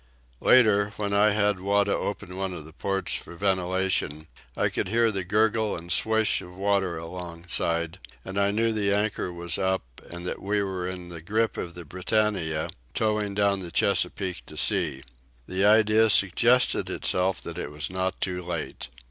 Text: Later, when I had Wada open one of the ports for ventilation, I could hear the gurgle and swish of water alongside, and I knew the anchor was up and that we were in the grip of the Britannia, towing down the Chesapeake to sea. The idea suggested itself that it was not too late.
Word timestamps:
Later, 0.39 0.91
when 0.97 1.13
I 1.13 1.29
had 1.29 1.59
Wada 1.59 1.95
open 1.95 2.35
one 2.35 2.53
of 2.55 2.65
the 2.65 2.73
ports 2.73 3.13
for 3.13 3.35
ventilation, 3.35 4.27
I 4.57 4.69
could 4.69 4.87
hear 4.87 5.11
the 5.11 5.23
gurgle 5.23 5.77
and 5.77 5.91
swish 5.91 6.41
of 6.41 6.55
water 6.55 6.97
alongside, 6.97 7.99
and 8.25 8.39
I 8.39 8.49
knew 8.49 8.71
the 8.73 8.91
anchor 8.91 9.31
was 9.31 9.59
up 9.59 9.83
and 10.09 10.25
that 10.25 10.41
we 10.41 10.63
were 10.63 10.87
in 10.87 11.09
the 11.09 11.21
grip 11.21 11.55
of 11.55 11.75
the 11.75 11.85
Britannia, 11.85 12.71
towing 12.95 13.35
down 13.35 13.59
the 13.59 13.69
Chesapeake 13.69 14.43
to 14.47 14.57
sea. 14.57 15.03
The 15.47 15.65
idea 15.65 16.09
suggested 16.09 16.89
itself 16.89 17.39
that 17.43 17.59
it 17.59 17.69
was 17.69 17.91
not 17.91 18.19
too 18.19 18.41
late. 18.41 18.89